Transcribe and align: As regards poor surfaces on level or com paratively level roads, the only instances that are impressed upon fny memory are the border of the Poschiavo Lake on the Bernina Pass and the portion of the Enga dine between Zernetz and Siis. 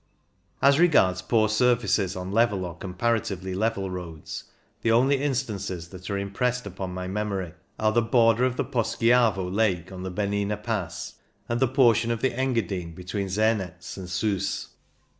As 0.63 0.79
regards 0.79 1.21
poor 1.21 1.47
surfaces 1.47 2.15
on 2.15 2.31
level 2.31 2.65
or 2.65 2.75
com 2.75 2.95
paratively 2.95 3.55
level 3.55 3.91
roads, 3.91 4.45
the 4.81 4.91
only 4.91 5.21
instances 5.21 5.89
that 5.89 6.09
are 6.09 6.17
impressed 6.17 6.65
upon 6.65 6.95
fny 6.95 7.07
memory 7.07 7.53
are 7.77 7.91
the 7.91 8.01
border 8.01 8.43
of 8.43 8.57
the 8.57 8.65
Poschiavo 8.65 9.47
Lake 9.53 9.91
on 9.91 10.01
the 10.01 10.09
Bernina 10.09 10.57
Pass 10.57 11.17
and 11.47 11.59
the 11.59 11.67
portion 11.67 12.09
of 12.09 12.21
the 12.21 12.31
Enga 12.31 12.67
dine 12.67 12.95
between 12.95 13.27
Zernetz 13.27 13.95
and 13.95 14.07
Siis. 14.07 14.69